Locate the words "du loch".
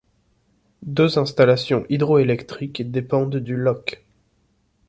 3.35-4.03